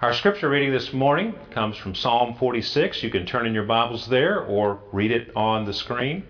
[0.00, 3.02] Our scripture reading this morning comes from Psalm 46.
[3.02, 6.22] You can turn in your Bibles there or read it on the screen.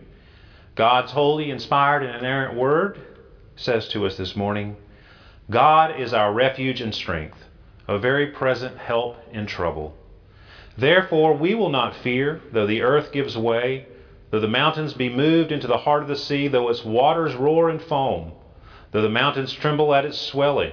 [0.74, 2.98] God's holy, inspired, and inerrant word
[3.56, 4.78] says to us this morning
[5.50, 7.36] God is our refuge and strength,
[7.86, 9.94] a very present help in trouble.
[10.78, 13.87] Therefore, we will not fear, though the earth gives way,
[14.30, 17.69] though the mountains be moved into the heart of the sea, though its waters roar
[17.69, 18.32] and foam,
[18.92, 20.73] though the mountains tremble at its swelling.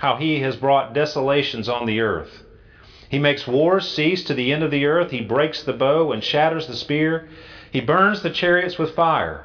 [0.00, 2.42] how he has brought desolations on the earth.
[3.10, 5.10] He makes wars cease to the end of the earth.
[5.10, 7.28] He breaks the bow and shatters the spear.
[7.70, 9.44] He burns the chariots with fire.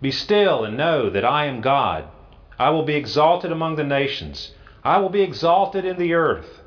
[0.00, 2.06] Be still and know that I am God.
[2.58, 4.54] I will be exalted among the nations.
[4.82, 6.62] I will be exalted in the earth.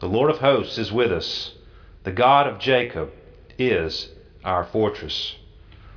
[0.00, 1.54] The Lord of hosts is with us.
[2.02, 3.12] The God of Jacob
[3.58, 4.10] is
[4.44, 5.36] our fortress.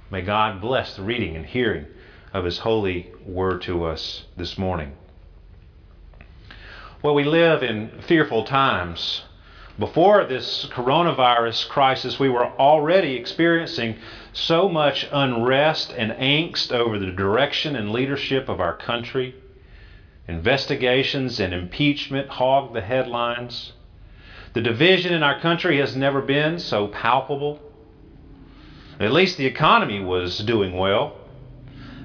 [0.10, 1.88] May God bless the reading and hearing
[2.34, 4.94] of his holy word to us this morning.
[7.04, 9.24] Well, we live in fearful times.
[9.80, 13.96] Before this coronavirus crisis, we were already experiencing
[14.34, 19.34] so much unrest and angst over the direction and leadership of our country.
[20.28, 23.74] Investigations and impeachment hog the headlines.
[24.54, 27.60] The division in our country has never been so palpable.
[29.00, 31.18] At least the economy was doing well.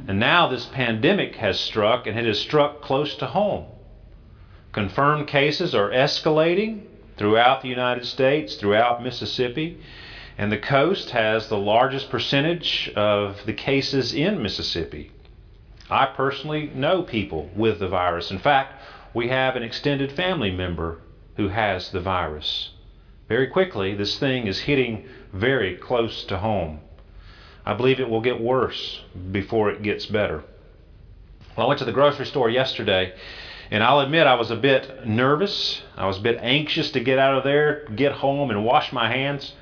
[0.09, 3.67] And now this pandemic has struck, and it has struck close to home.
[4.77, 6.83] Confirmed cases are escalating
[7.17, 9.79] throughout the United States, throughout Mississippi,
[10.37, 15.13] and the coast has the largest percentage of the cases in Mississippi.
[15.89, 18.31] I personally know people with the virus.
[18.31, 18.75] In fact,
[19.15, 20.99] we have an extended family member
[21.39, 22.73] who has the virus.
[23.31, 26.81] Very quickly, this thing is hitting very close to home.
[27.65, 29.01] I believe it will get worse
[29.33, 30.45] before it gets better.
[31.57, 33.15] Well, I went to the grocery store yesterday
[33.71, 35.83] and I'll admit I was a bit nervous.
[35.97, 39.11] I was a bit anxious to get out of there, get home, and wash my
[39.11, 39.55] hands.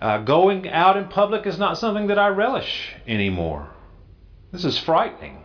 [0.00, 3.68] Uh, going out in public is not something that I relish anymore.
[4.52, 5.42] This is frightening.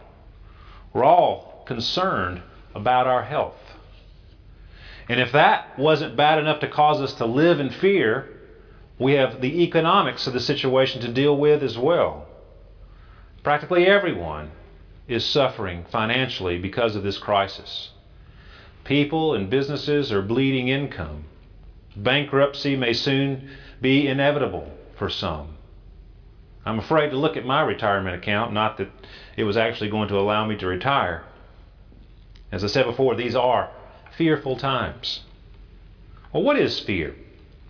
[0.94, 2.44] We're all concerned
[2.76, 3.58] about our health.
[5.10, 8.30] And if that wasn't bad enough to cause us to live in fear,
[9.00, 12.28] we have the economics of the situation to deal with as well.
[13.44, 14.52] Practically everyone
[15.08, 17.91] is suffering financially because of this crisis.
[18.84, 21.25] People and businesses are bleeding income.
[21.96, 23.50] Bankruptcy may soon
[23.81, 25.58] be inevitable for some.
[26.66, 28.90] I'm afraid to look at my retirement account, not that
[29.36, 31.24] it was actually going to allow me to retire.
[32.52, 33.69] As I said before, these are
[34.16, 35.22] fearful times.
[36.31, 37.16] Well, what is fear?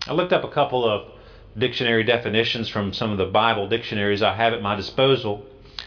[0.06, 1.10] I looked up a couple of
[1.56, 5.44] dictionary definitions from some of the Bible dictionaries I have at my disposal.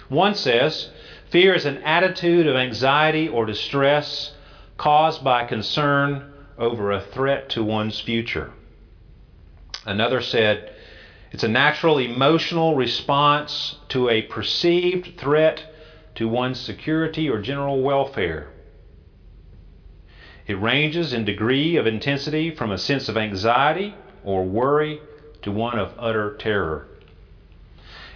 [0.10, 0.90] One says
[1.30, 4.34] Fear is an attitude of anxiety or distress
[4.78, 8.54] caused by concern over a threat to one's future.
[9.86, 10.72] Another said,
[11.32, 15.66] it's a natural emotional response to a perceived threat
[16.16, 18.48] to one's security or general welfare.
[20.46, 25.02] It ranges in degree of intensity from a sense of anxiety or worry
[25.42, 26.88] to one of utter terror.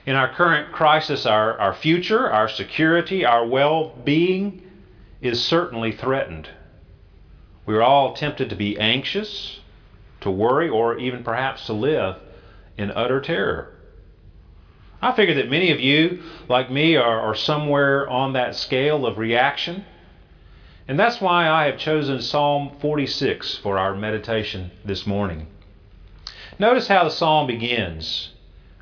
[0.06, 4.64] In our current crisis, our, our future, our security, our well being
[5.22, 6.50] is certainly threatened.
[7.66, 9.60] We're all tempted to be anxious,
[10.22, 12.18] to worry, or even perhaps to live
[12.78, 13.76] in utter terror.
[15.04, 19.18] I figure that many of you, like me, are, are somewhere on that scale of
[19.18, 19.86] reaction.
[20.88, 25.48] And that's why I have chosen Psalm 46 for our meditation this morning.
[26.60, 28.32] Notice how the psalm begins.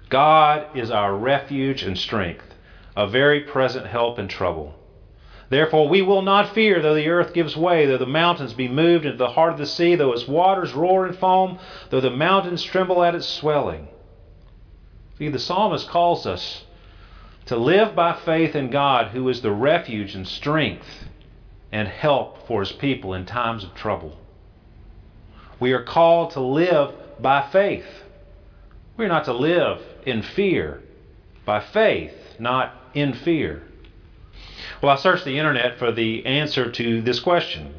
[0.09, 2.45] God is our refuge and strength,
[2.97, 4.75] a very present help in trouble.
[5.49, 9.05] Therefore, we will not fear, though the earth gives way, though the mountains be moved
[9.05, 11.59] into the heart of the sea, though its waters roar and foam,
[11.89, 13.87] though the mountains tremble at its swelling.
[15.17, 16.63] See, the psalmist calls us
[17.47, 21.07] to live by faith in God, who is the refuge and strength
[21.71, 24.17] and help for his people in times of trouble.
[25.59, 27.85] We are called to live by faith.
[28.97, 30.81] We're not to live in fear,
[31.45, 33.63] by faith, not in fear.
[34.81, 37.73] Well, I searched the internet for the answer to this question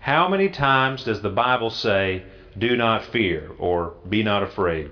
[0.00, 2.24] How many times does the Bible say,
[2.58, 4.90] do not fear or be not afraid.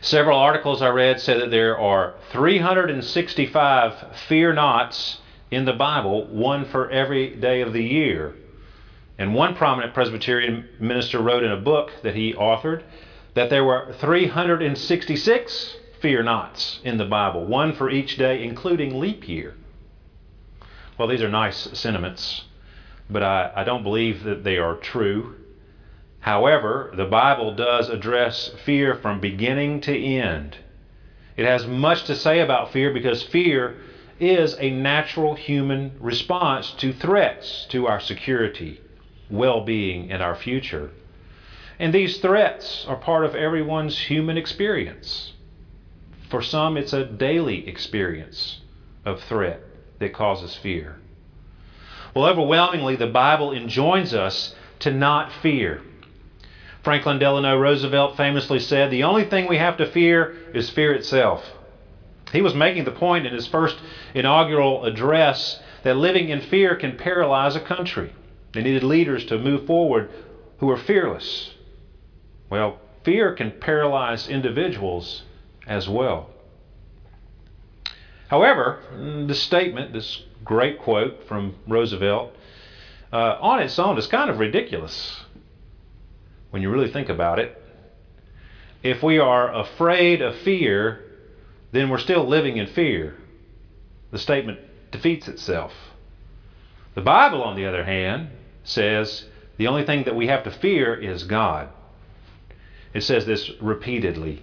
[0.00, 5.18] Several articles I read said that there are 365 fear nots
[5.50, 8.34] in the Bible, one for every day of the year.
[9.18, 12.82] And one prominent Presbyterian minister wrote in a book that he authored
[13.34, 19.28] that there were 366 fear nots in the Bible, one for each day, including leap
[19.28, 19.54] year.
[20.98, 22.44] Well, these are nice sentiments,
[23.08, 25.36] but I, I don't believe that they are true.
[26.20, 30.58] However, the Bible does address fear from beginning to end.
[31.36, 33.76] It has much to say about fear because fear
[34.20, 38.80] is a natural human response to threats to our security,
[39.30, 40.90] well being, and our future.
[41.78, 45.32] And these threats are part of everyone's human experience.
[46.28, 48.60] For some, it's a daily experience
[49.04, 49.60] of threat
[49.98, 50.98] that causes fear.
[52.14, 55.80] Well, overwhelmingly, the Bible enjoins us to not fear.
[56.82, 61.52] Franklin Delano Roosevelt famously said, The only thing we have to fear is fear itself.
[62.32, 63.76] He was making the point in his first
[64.14, 68.12] inaugural address that living in fear can paralyze a country.
[68.52, 70.10] They needed leaders to move forward
[70.58, 71.54] who are fearless.
[72.52, 75.22] Well, fear can paralyze individuals
[75.66, 76.28] as well.
[78.28, 78.82] However,
[79.26, 82.36] this statement, this great quote from Roosevelt,
[83.10, 85.24] uh, on its own is kind of ridiculous
[86.50, 87.56] when you really think about it.
[88.82, 91.02] If we are afraid of fear,
[91.70, 93.16] then we're still living in fear.
[94.10, 94.58] The statement
[94.90, 95.72] defeats itself.
[96.94, 98.28] The Bible, on the other hand,
[98.62, 99.24] says
[99.56, 101.70] the only thing that we have to fear is God.
[102.94, 104.42] It says this repeatedly.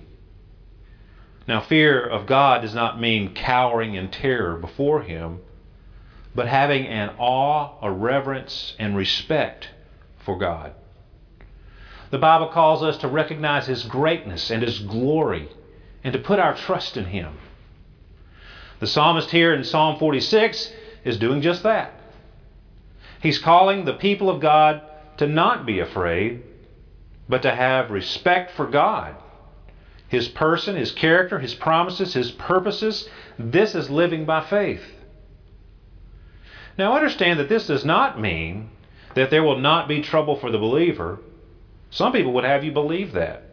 [1.47, 5.39] Now, fear of God does not mean cowering in terror before Him,
[6.35, 9.69] but having an awe, a reverence, and respect
[10.19, 10.73] for God.
[12.11, 15.49] The Bible calls us to recognize His greatness and His glory
[16.03, 17.37] and to put our trust in Him.
[18.79, 20.71] The psalmist here in Psalm 46
[21.03, 21.93] is doing just that.
[23.21, 24.81] He's calling the people of God
[25.17, 26.43] to not be afraid,
[27.29, 29.15] but to have respect for God,
[30.09, 33.07] His person, His character, His promises, His purposes.
[33.37, 34.83] This is living by faith.
[36.77, 38.71] Now understand that this does not mean
[39.13, 41.19] that there will not be trouble for the believer
[41.91, 43.43] some people would have you believe that.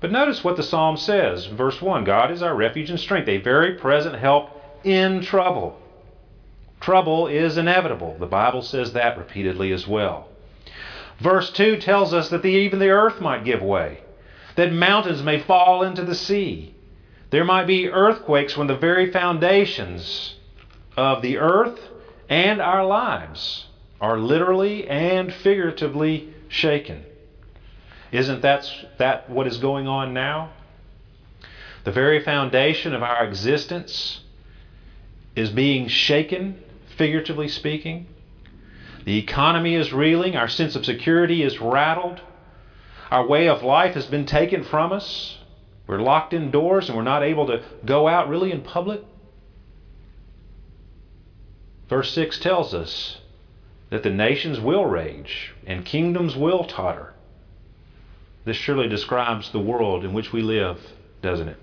[0.00, 1.46] But notice what the psalm says.
[1.46, 4.50] Verse 1 God is our refuge and strength, a very present help
[4.84, 5.78] in trouble.
[6.80, 8.16] Trouble is inevitable.
[8.18, 10.28] The Bible says that repeatedly as well.
[11.20, 14.02] Verse 2 tells us that the, even the earth might give way,
[14.56, 16.74] that mountains may fall into the sea.
[17.30, 20.36] There might be earthquakes when the very foundations
[20.96, 21.80] of the earth
[22.28, 23.66] and our lives
[24.00, 27.04] are literally and figuratively shaken.
[28.10, 30.50] Isn't that, that what is going on now?
[31.84, 34.20] The very foundation of our existence
[35.34, 36.62] is being shaken,
[36.96, 38.06] figuratively speaking.
[39.04, 40.36] The economy is reeling.
[40.36, 42.20] Our sense of security is rattled.
[43.10, 45.38] Our way of life has been taken from us.
[45.86, 49.02] We're locked indoors and we're not able to go out really in public.
[51.88, 53.18] Verse 6 tells us
[53.90, 57.12] that the nations will rage and kingdoms will totter.
[58.44, 60.80] This surely describes the world in which we live,
[61.20, 61.58] doesn't it?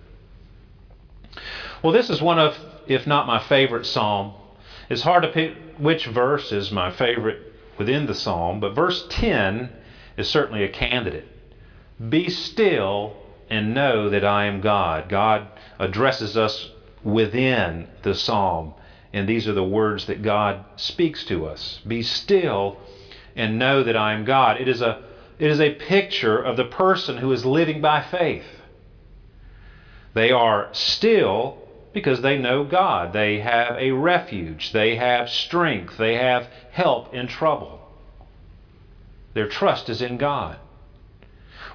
[1.81, 2.55] Well, this is one of,
[2.87, 4.33] if not my favorite psalm.
[4.89, 9.69] It's hard to pick which verse is my favorite within the psalm, but verse 10
[10.17, 11.27] is certainly a candidate.
[12.09, 13.15] Be still
[13.49, 15.09] and know that I am God.
[15.09, 15.47] God
[15.79, 16.69] addresses us
[17.03, 18.73] within the psalm,
[19.13, 21.79] and these are the words that God speaks to us.
[21.87, 22.77] Be still
[23.35, 24.59] and know that I am God.
[24.59, 25.03] It is a
[25.39, 28.43] it is a picture of the person who is living by faith.
[30.13, 31.57] They are still
[31.93, 33.13] because they know God.
[33.13, 34.71] They have a refuge.
[34.71, 35.97] They have strength.
[35.97, 37.79] They have help in trouble.
[39.33, 40.57] Their trust is in God.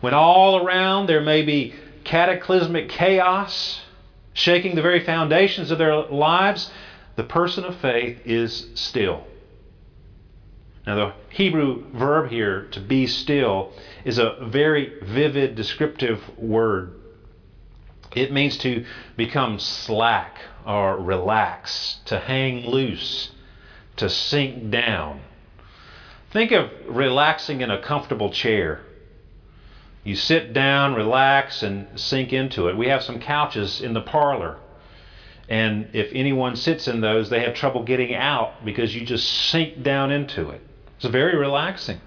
[0.00, 3.80] When all around there may be cataclysmic chaos
[4.34, 6.70] shaking the very foundations of their lives,
[7.16, 9.24] the person of faith is still.
[10.86, 13.72] Now, the Hebrew verb here, to be still,
[14.04, 16.92] is a very vivid, descriptive word.
[18.14, 18.84] It means to
[19.16, 23.30] become slack or relax, to hang loose,
[23.96, 25.20] to sink down.
[26.30, 28.80] Think of relaxing in a comfortable chair.
[30.02, 32.76] You sit down, relax, and sink into it.
[32.76, 34.58] We have some couches in the parlor.
[35.48, 39.82] And if anyone sits in those, they have trouble getting out because you just sink
[39.82, 40.60] down into it.
[40.96, 42.00] It's very relaxing.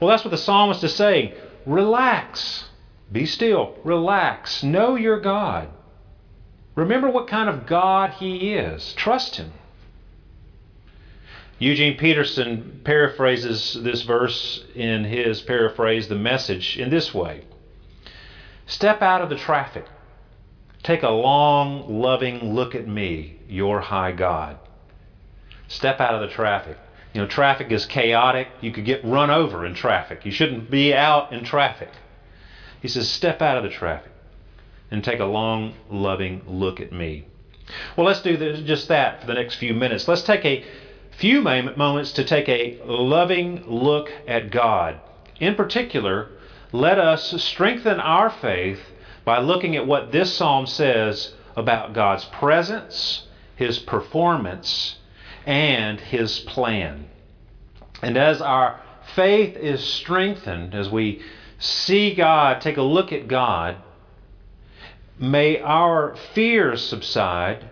[0.00, 1.32] Well, that's what the psalmist is saying.
[1.64, 2.66] Relax.
[3.10, 3.76] Be still.
[3.84, 4.62] Relax.
[4.62, 5.68] Know your God.
[6.74, 8.92] Remember what kind of God He is.
[8.94, 9.52] Trust Him.
[11.58, 17.44] Eugene Peterson paraphrases this verse in his paraphrase, The Message, in this way
[18.66, 19.86] Step out of the traffic.
[20.82, 24.58] Take a long, loving look at me, your high God.
[25.68, 26.76] Step out of the traffic.
[27.14, 28.48] You know, traffic is chaotic.
[28.60, 30.26] You could get run over in traffic.
[30.26, 31.90] You shouldn't be out in traffic.
[32.86, 34.12] He says, Step out of the traffic
[34.92, 37.24] and take a long, loving look at me.
[37.96, 40.06] Well, let's do this, just that for the next few minutes.
[40.06, 40.64] Let's take a
[41.10, 45.00] few moments to take a loving look at God.
[45.40, 46.28] In particular,
[46.70, 48.78] let us strengthen our faith
[49.24, 53.26] by looking at what this psalm says about God's presence,
[53.56, 54.98] His performance,
[55.44, 57.06] and His plan.
[58.00, 58.80] And as our
[59.16, 61.20] faith is strengthened, as we
[61.58, 63.76] see God, take a look at God,
[65.18, 67.70] may our fears subside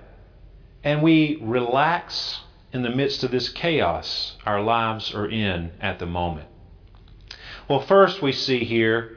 [0.83, 2.41] and we relax
[2.73, 6.49] in the midst of this chaos our lives are in at the moment.
[7.69, 9.17] Well, first we see here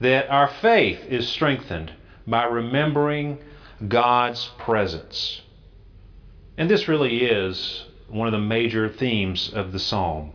[0.00, 1.92] that our faith is strengthened
[2.26, 3.38] by remembering
[3.86, 5.42] God's presence.
[6.56, 10.32] And this really is one of the major themes of the psalm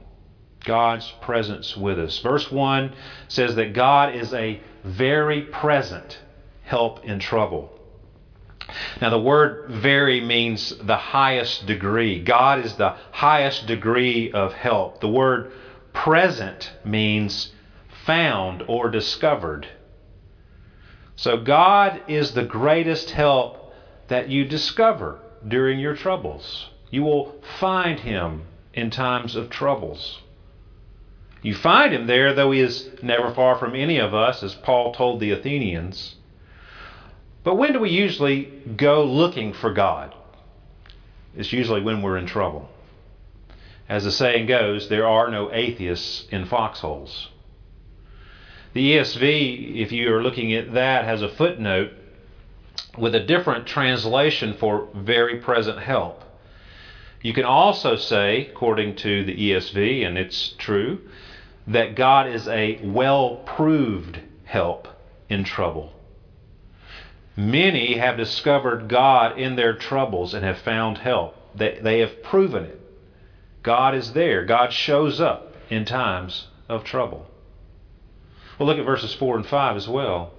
[0.66, 2.20] God's presence with us.
[2.20, 2.94] Verse 1
[3.28, 6.20] says that God is a very present
[6.64, 7.80] help in trouble.
[9.02, 12.24] Now, the word very means the highest degree.
[12.24, 15.02] God is the highest degree of help.
[15.02, 15.52] The word
[15.94, 17.52] present means
[18.06, 19.68] found or discovered.
[21.16, 23.74] So, God is the greatest help
[24.08, 26.70] that you discover during your troubles.
[26.92, 30.20] You will find Him in times of troubles.
[31.42, 34.94] You find Him there, though He is never far from any of us, as Paul
[34.94, 36.16] told the Athenians.
[37.44, 40.14] But when do we usually go looking for God?
[41.36, 42.70] It's usually when we're in trouble.
[43.88, 47.30] As the saying goes, there are no atheists in foxholes.
[48.74, 51.92] The ESV, if you are looking at that, has a footnote
[52.98, 56.24] with a different translation for very present help.
[57.22, 61.02] You can also say, according to the ESV, and it's true,
[61.70, 64.88] that God is a well proved help
[65.30, 65.94] in trouble.
[67.36, 71.36] Many have discovered God in their troubles and have found help.
[71.56, 72.82] They, they have proven it.
[73.64, 74.46] God is there.
[74.46, 77.28] God shows up in times of trouble.
[78.58, 80.34] Well, look at verses 4 and 5 as well.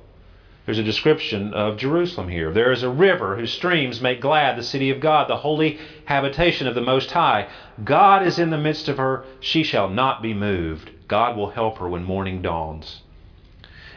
[0.66, 2.52] There's a description of Jerusalem here.
[2.52, 6.66] There is a river whose streams make glad the city of God, the holy habitation
[6.66, 7.48] of the Most High.
[7.82, 9.24] God is in the midst of her.
[9.40, 10.90] She shall not be moved.
[11.10, 13.02] God will help her when morning dawns.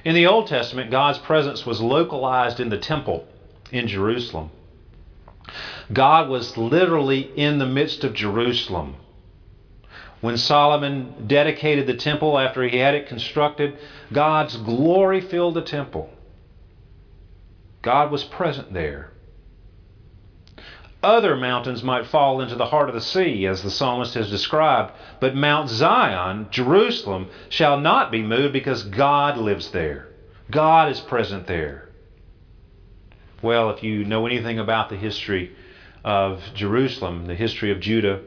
[0.03, 3.27] In the Old Testament, God's presence was localized in the temple
[3.71, 4.49] in Jerusalem.
[5.93, 8.95] God was literally in the midst of Jerusalem.
[10.21, 13.77] When Solomon dedicated the temple after he had it constructed,
[14.11, 16.09] God's glory filled the temple.
[17.83, 19.12] God was present there.
[21.03, 24.93] Other mountains might fall into the heart of the sea, as the psalmist has described,
[25.19, 30.07] but Mount Zion, Jerusalem, shall not be moved because God lives there.
[30.49, 31.89] God is present there.
[33.41, 35.51] Well, if you know anything about the history
[36.05, 38.21] of Jerusalem, the history of Judah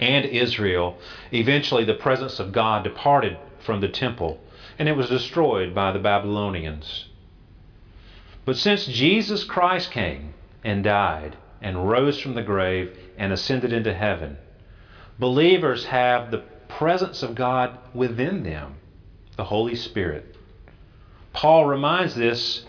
[0.00, 0.98] and Israel,
[1.32, 4.40] eventually the presence of God departed from the temple
[4.78, 7.06] and it was destroyed by the Babylonians.
[8.44, 13.94] But since Jesus Christ came and died, and rose from the grave and ascended into
[13.94, 14.36] heaven.
[15.18, 18.76] Believers have the presence of God within them,
[19.36, 20.36] the Holy Spirit.
[21.32, 22.64] Paul reminds this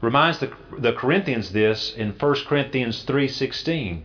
[0.00, 4.02] reminds the, the Corinthians this in 1 Corinthians 3:16.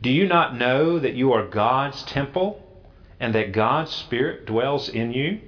[0.00, 2.60] Do you not know that you are God's temple
[3.20, 5.40] and that God's spirit dwells in you?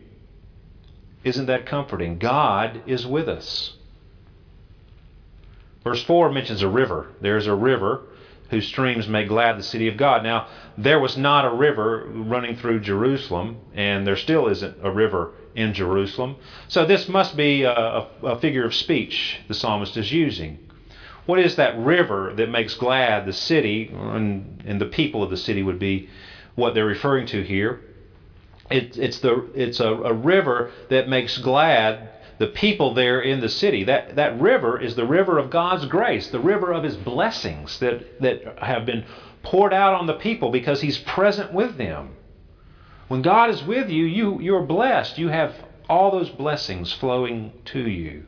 [1.25, 2.19] Isn't that comforting?
[2.19, 3.77] God is with us.
[5.85, 7.09] Verse 4 mentions a river.
[7.21, 8.03] There's a river
[8.51, 10.23] whose streams make glad the city of God.
[10.23, 10.49] Now,
[10.79, 15.73] there was not a river running through Jerusalem, and there still isn't a river in
[15.73, 16.37] Jerusalem.
[16.69, 20.59] So, this must be a, a figure of speech the psalmist is using.
[21.27, 25.37] What is that river that makes glad the city, and, and the people of the
[25.37, 26.09] city would be
[26.55, 27.81] what they're referring to here?
[28.71, 33.49] It, it's the, it's a, a river that makes glad the people there in the
[33.49, 33.85] city.
[33.85, 38.21] That, that river is the river of God's grace, the river of His blessings that,
[38.21, 39.05] that have been
[39.43, 42.17] poured out on the people because He's present with them.
[43.09, 45.19] When God is with you, you you're blessed.
[45.19, 45.55] You have
[45.89, 48.25] all those blessings flowing to you.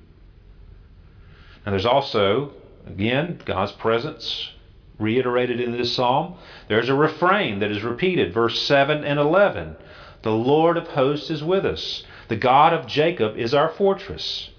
[1.65, 2.53] And there's also,
[2.87, 4.53] again, God's presence
[4.99, 6.37] reiterated in this psalm.
[6.69, 9.77] There's a refrain that is repeated, verse 7 and 11.
[10.23, 12.05] The Lord of hosts is with us.
[12.29, 14.51] The God of Jacob is our fortress.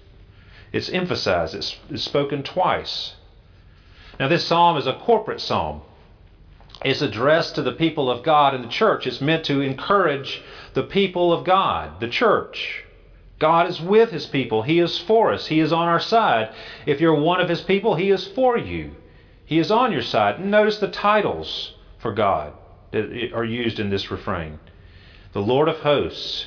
[0.72, 3.14] It's emphasized, it's, it's spoken twice.
[4.18, 5.82] Now, this psalm is a corporate psalm.
[6.84, 9.06] It's addressed to the people of God in the church.
[9.06, 10.42] It's meant to encourage
[10.74, 12.84] the people of God, the church.
[13.38, 14.62] God is with his people.
[14.62, 15.46] He is for us.
[15.46, 16.52] He is on our side.
[16.86, 18.92] If you're one of his people, he is for you.
[19.44, 20.44] He is on your side.
[20.44, 22.52] Notice the titles for God
[22.90, 24.58] that are used in this refrain
[25.32, 26.46] the Lord of hosts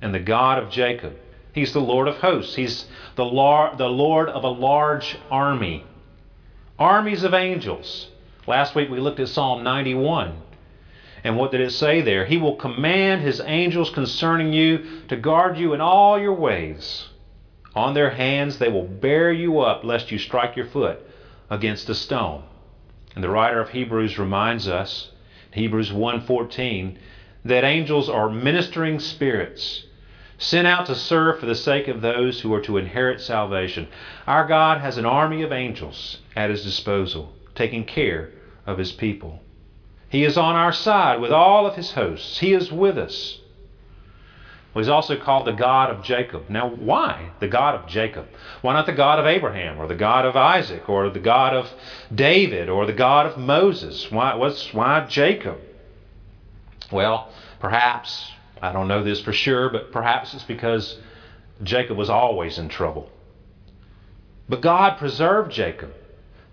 [0.00, 1.16] and the God of Jacob.
[1.52, 2.54] He's the Lord of hosts.
[2.54, 2.84] He's
[3.14, 5.84] the Lord, the Lord of a large army.
[6.78, 8.08] Armies of angels.
[8.46, 10.42] Last week we looked at Psalm 91.
[11.24, 12.26] And what did it say there?
[12.26, 17.08] He will command his angels concerning you to guard you in all your ways.
[17.74, 21.00] On their hands they will bear you up, lest you strike your foot
[21.50, 22.44] against a stone.
[23.14, 25.10] And the writer of Hebrews reminds us,
[25.52, 26.98] Hebrews 1:14,
[27.46, 29.85] that angels are ministering spirits
[30.38, 33.88] sent out to serve for the sake of those who are to inherit salvation.
[34.26, 38.30] Our God has an army of angels at his disposal, taking care
[38.66, 39.40] of his people.
[40.08, 42.38] He is on our side with all of his hosts.
[42.38, 43.40] He is with us.
[44.74, 46.50] He's also called the God of Jacob.
[46.50, 48.26] Now, why the God of Jacob?
[48.60, 51.70] Why not the God of Abraham or the God of Isaac or the God of
[52.14, 54.10] David or the God of Moses?
[54.10, 55.58] Why, what's, why Jacob?
[56.92, 60.98] Well, perhaps, I don't know this for sure, but perhaps it's because
[61.62, 63.10] Jacob was always in trouble.
[64.48, 65.92] But God preserved Jacob.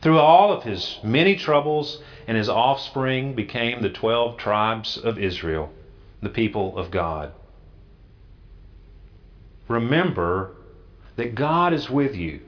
[0.01, 5.72] Through all of his many troubles, and his offspring became the twelve tribes of Israel,
[6.22, 7.31] the people of God.
[9.69, 10.51] Remember
[11.15, 12.41] that God is with you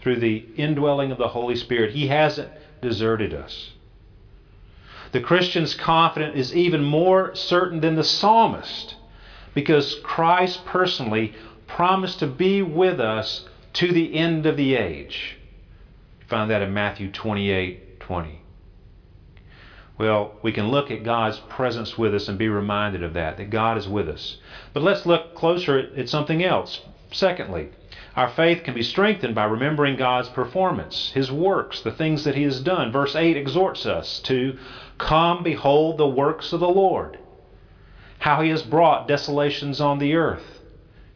[0.00, 1.92] through the indwelling of the Holy Spirit.
[1.92, 2.50] He hasn't
[2.80, 3.72] deserted us.
[5.10, 8.94] The Christian's confidence is even more certain than the psalmist
[9.54, 11.34] because Christ personally
[11.66, 15.36] promised to be with us to the end of the age
[16.32, 18.40] find that in Matthew 28 20.
[19.98, 23.50] Well, we can look at God's presence with us and be reminded of that, that
[23.50, 24.38] God is with us.
[24.72, 26.80] But let's look closer at something else.
[27.12, 27.68] Secondly,
[28.16, 32.44] our faith can be strengthened by remembering God's performance, His works, the things that He
[32.44, 32.90] has done.
[32.90, 34.56] Verse 8 exhorts us to
[34.96, 37.18] come behold the works of the Lord,
[38.22, 40.60] how He has brought desolations on the earth.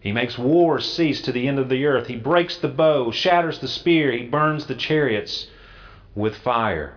[0.01, 2.09] He makes wars cease to the end of the earth.
[2.09, 5.47] He breaks the bow, shatters the spear, he burns the chariots
[6.17, 6.95] with fire.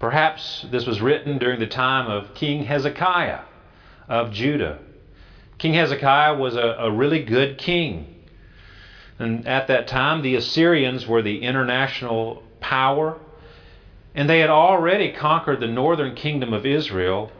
[0.00, 3.42] Perhaps this was written during the time of King Hezekiah
[4.08, 4.80] of Judah.
[5.58, 8.16] King Hezekiah was a, a really good king.
[9.20, 13.20] And at that time, the Assyrians were the international power,
[14.14, 17.30] and they had already conquered the northern kingdom of Israel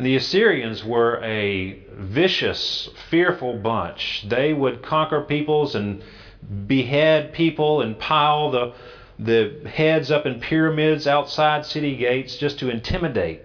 [0.00, 4.24] and the Assyrians were a vicious, fearful bunch.
[4.26, 6.02] They would conquer peoples and
[6.66, 8.72] behead people and pile the,
[9.18, 13.42] the heads up in pyramids outside city gates just to intimidate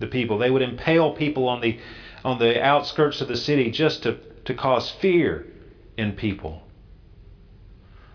[0.00, 0.38] the people.
[0.38, 1.78] They would impale people on the,
[2.24, 5.46] on the outskirts of the city just to, to cause fear
[5.96, 6.62] in people.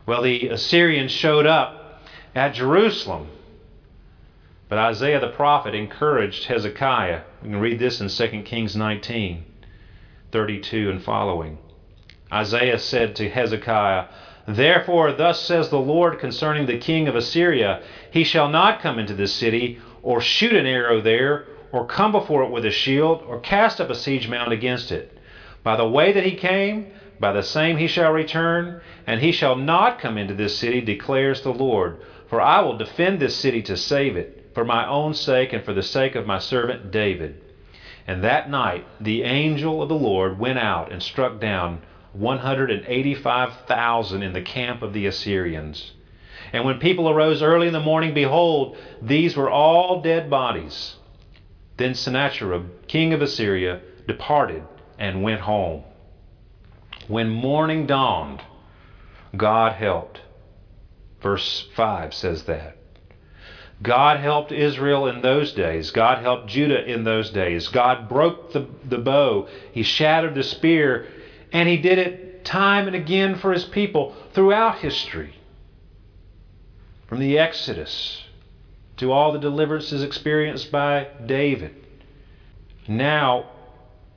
[0.05, 2.01] Well, the Assyrians showed up
[2.35, 3.29] at Jerusalem
[4.67, 7.21] but Isaiah the prophet encouraged Hezekiah.
[7.43, 9.43] We can read this in 2 Kings 19,
[10.31, 11.59] 32 and following.
[12.33, 14.05] Isaiah said to Hezekiah,
[14.47, 19.13] Therefore, thus says the Lord concerning the king of Assyria He shall not come into
[19.13, 23.39] this city, or shoot an arrow there, or come before it with a shield, or
[23.39, 25.15] cast up a siege mound against it.
[25.61, 26.87] By the way that he came,
[27.19, 31.41] by the same he shall return, and he shall not come into this city, declares
[31.41, 31.99] the Lord.
[32.27, 35.73] For I will defend this city to save it for my own sake and for
[35.73, 37.43] the sake of my servant David.
[38.07, 44.33] And that night the angel of the Lord went out and struck down 185,000 in
[44.33, 45.91] the camp of the Assyrians.
[46.53, 50.95] And when people arose early in the morning, behold, these were all dead bodies.
[51.75, 54.63] Then Sennacherib, king of Assyria, departed
[54.97, 55.83] and went home.
[57.07, 58.41] When morning dawned,
[59.35, 60.21] God helped.
[61.21, 62.77] Verse 5 says that.
[63.85, 65.91] God helped Israel in those days.
[65.91, 67.67] God helped Judah in those days.
[67.67, 69.47] God broke the, the bow.
[69.71, 71.07] He shattered the spear.
[71.53, 75.35] And He did it time and again for His people throughout history.
[77.07, 78.23] From the Exodus
[78.97, 81.75] to all the deliverances experienced by David.
[82.87, 83.51] Now,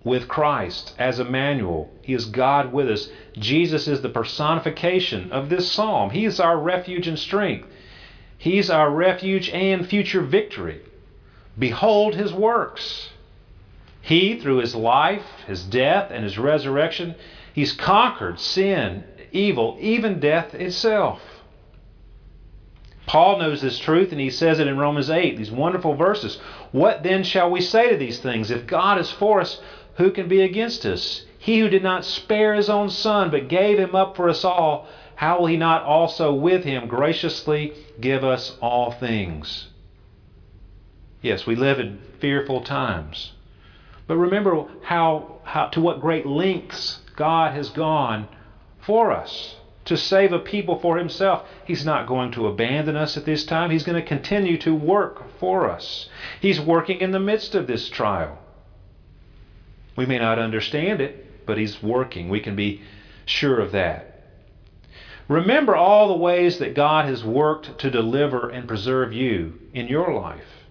[0.02, 3.11] with Christ as Emmanuel, He is God with us.
[3.35, 6.11] Jesus is the personification of this psalm.
[6.11, 7.68] He is our refuge and strength.
[8.38, 10.81] He's our refuge and future victory.
[11.59, 13.11] Behold His works.
[14.01, 17.16] He, through His life, His death, and His resurrection,
[17.53, 21.20] He's conquered sin, evil, even death itself.
[23.09, 26.38] Paul knows this truth and he says it in Romans 8, these wonderful verses.
[26.72, 28.51] What then shall we say to these things?
[28.51, 29.61] If God is for us,
[29.96, 31.24] who can be against us?
[31.48, 34.87] He who did not spare his own son, but gave him up for us all,
[35.14, 39.68] how will he not also with him graciously give us all things?
[41.22, 43.32] Yes, we live in fearful times.
[44.06, 48.28] But remember how, how to what great lengths God has gone
[48.80, 49.56] for us
[49.87, 51.48] to save a people for himself.
[51.64, 53.70] He's not going to abandon us at this time.
[53.70, 56.11] He's going to continue to work for us.
[56.42, 58.37] He's working in the midst of this trial.
[59.96, 62.28] We may not understand it, but He's working.
[62.28, 62.82] We can be
[63.24, 64.22] sure of that.
[65.26, 70.14] Remember all the ways that God has worked to deliver and preserve you in your
[70.14, 70.66] life.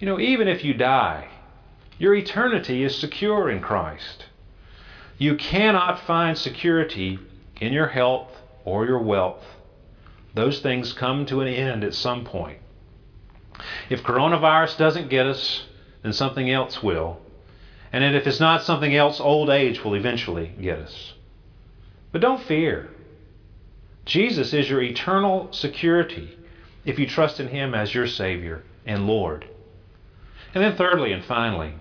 [0.00, 1.28] You know, even if you die,
[1.98, 4.26] your eternity is secure in Christ.
[5.18, 7.18] You cannot find security
[7.60, 8.30] in your health
[8.64, 9.44] or your wealth.
[10.34, 12.58] Those things come to an end at some point.
[13.88, 15.64] If coronavirus doesn't get us,
[16.02, 17.20] then something else will.
[17.92, 21.14] And if it's not something else, old age will eventually get us.
[22.12, 22.88] But don't fear.
[24.04, 26.36] Jesus is your eternal security
[26.84, 29.46] if you trust in Him as your Savior and Lord.
[30.54, 31.74] And then, thirdly and finally,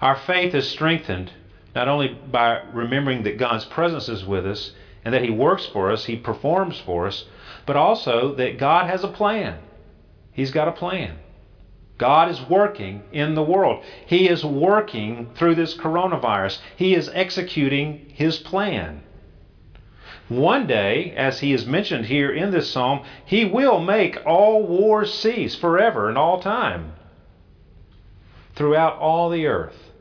[0.00, 1.32] our faith is strengthened
[1.74, 4.72] not only by remembering that God's presence is with us
[5.04, 7.24] and that He works for us, He performs for us,
[7.64, 9.58] but also that God has a plan.
[10.32, 11.18] He's got a plan.
[12.00, 13.84] God is working in the world.
[14.06, 16.58] He is working through this coronavirus.
[16.74, 19.02] He is executing His plan.
[20.28, 25.12] One day, as He is mentioned here in this psalm, He will make all wars
[25.12, 26.94] cease forever and all time
[28.54, 29.92] throughout all the earth.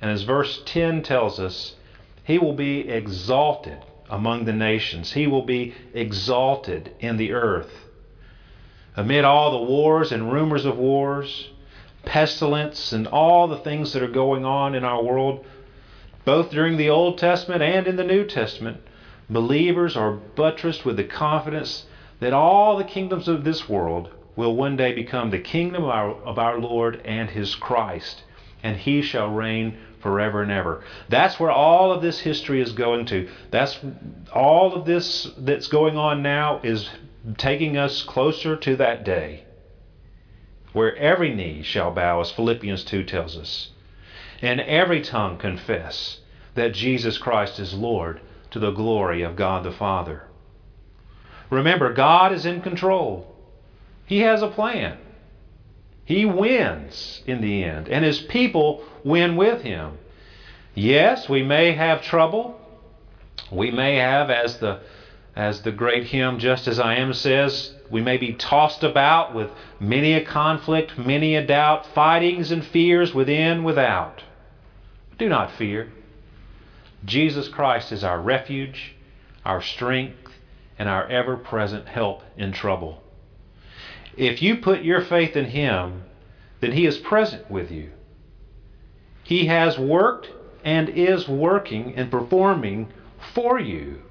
[0.00, 1.74] And as verse 10 tells us,
[2.22, 5.14] He will be exalted among the nations.
[5.14, 7.72] He will be exalted in the earth.
[8.96, 11.48] Amid all the wars and rumors of wars,
[12.04, 15.44] pestilence, and all the things that are going on in our world,
[16.24, 18.78] both during the Old Testament and in the New Testament,
[19.28, 21.86] believers are buttressed with the confidence
[22.20, 26.14] that all the kingdoms of this world will one day become the kingdom of our,
[26.22, 28.22] of our Lord and His Christ,
[28.62, 30.84] and He shall reign forever and ever.
[31.08, 33.28] That's where all of this history is going to.
[33.50, 33.78] That's
[34.32, 36.88] all of this that's going on now is
[37.36, 39.44] taking us closer to that day
[40.72, 43.70] where every knee shall bow, as Philippians 2 tells us,
[44.42, 46.18] and every tongue confess
[46.54, 50.24] that Jesus Christ is Lord to the glory of God the Father.
[51.48, 53.36] Remember, God is in control.
[54.04, 54.98] He has a plan.
[56.04, 59.98] He wins in the end, and his people win with him.
[60.74, 62.60] Yes, we may have trouble.
[63.50, 64.80] We may have, as the
[65.36, 69.50] as the great hymn Just As I Am says, we may be tossed about with
[69.80, 74.22] many a conflict, many a doubt, fightings and fears within, without.
[75.18, 75.92] Do not fear.
[77.04, 78.94] Jesus Christ is our refuge,
[79.44, 80.32] our strength,
[80.78, 83.02] and our ever present help in trouble.
[84.16, 86.04] If you put your faith in Him,
[86.60, 87.90] then He is present with you.
[89.24, 90.28] He has worked
[90.64, 92.88] and is working and performing
[93.34, 94.02] for you,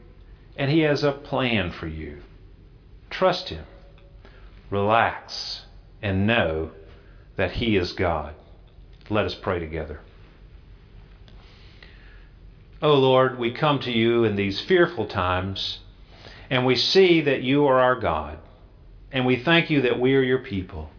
[0.56, 2.22] and He has a plan for you.
[3.10, 3.66] Trust Him,
[4.70, 5.66] relax,
[6.02, 6.72] and know
[7.36, 8.36] that He is God.
[9.10, 10.00] Let us pray together.
[12.82, 15.80] Oh Lord, we come to you in these fearful times,
[16.50, 18.38] and we see that you are our God,
[19.12, 20.90] and we thank you that we are your people.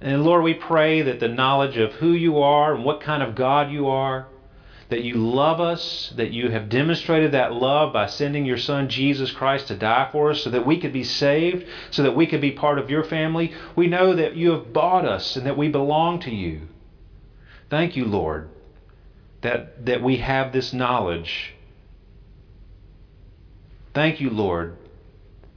[0.00, 3.34] And Lord, we pray that the knowledge of who you are and what kind of
[3.34, 4.26] God you are,
[4.88, 9.32] that you love us, that you have demonstrated that love by sending your Son Jesus
[9.32, 12.40] Christ to die for us so that we could be saved, so that we could
[12.40, 13.52] be part of your family.
[13.74, 16.62] We know that you have bought us and that we belong to you.
[17.68, 18.48] Thank you, Lord,
[19.40, 21.54] that, that we have this knowledge.
[23.92, 24.76] Thank you, Lord,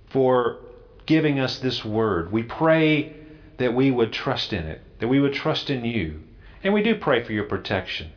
[0.08, 0.58] for
[1.06, 2.32] giving us this word.
[2.32, 3.16] We pray
[3.58, 6.22] that we would trust in it, that we would trust in you.
[6.64, 8.12] And we do pray for your protection.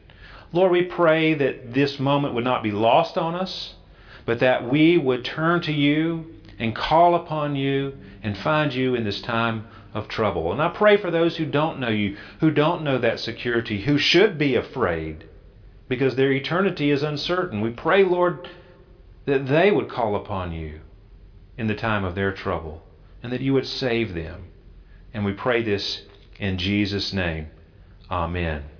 [0.52, 3.74] Lord, we pray that this moment would not be lost on us,
[4.26, 6.26] but that we would turn to you
[6.58, 10.52] and call upon you and find you in this time of trouble.
[10.52, 13.98] And I pray for those who don't know you, who don't know that security, who
[13.98, 15.24] should be afraid
[15.88, 17.60] because their eternity is uncertain.
[17.60, 18.48] We pray, Lord,
[19.26, 20.80] that they would call upon you
[21.58, 22.82] in the time of their trouble
[23.22, 24.44] and that you would save them.
[25.14, 26.02] And we pray this
[26.38, 27.48] in Jesus' name.
[28.10, 28.71] Amen.